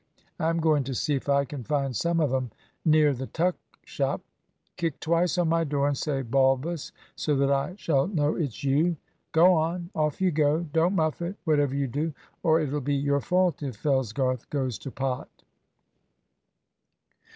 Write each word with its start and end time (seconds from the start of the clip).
I'm 0.39 0.59
going 0.59 0.83
to 0.85 0.95
see 0.95 1.13
if 1.13 1.29
I 1.29 1.45
can 1.45 1.63
find 1.63 1.95
some 1.95 2.19
of 2.19 2.33
'em 2.33 2.49
near 2.83 3.13
the 3.13 3.27
tuck 3.27 3.55
shop. 3.85 4.21
Kick 4.75 4.99
twice 4.99 5.37
on 5.37 5.47
my 5.49 5.63
door 5.63 5.87
and 5.87 5.95
say 5.95 6.23
`Balbus,' 6.23 6.91
so 7.15 7.35
that 7.35 7.51
I 7.51 7.75
shall 7.77 8.07
know 8.07 8.35
it's 8.35 8.63
you. 8.63 8.97
Go 9.31 9.53
on; 9.53 9.91
off 9.93 10.19
you 10.19 10.31
go. 10.31 10.61
Don't 10.73 10.95
muff 10.95 11.21
it, 11.21 11.35
whatever 11.43 11.75
you 11.75 11.85
do, 11.85 12.15
or 12.41 12.59
it'll 12.59 12.81
be 12.81 12.95
your 12.95 13.21
fault 13.21 13.61
if 13.61 13.77
Fellsgarth 13.77 14.49
goes 14.49 14.79
to 14.79 14.89
pot." 14.89 15.29